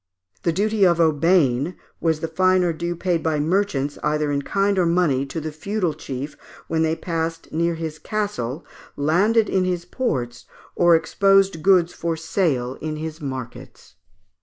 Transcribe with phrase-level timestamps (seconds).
[0.41, 4.79] The duty of aubaine was the fine or due paid by merchants, either in kind
[4.79, 6.35] or money, to the feudal chief,
[6.67, 8.65] when they passed near his castle,
[8.97, 10.45] landed in his ports,
[10.75, 13.93] or exposed goods for sale in his markets.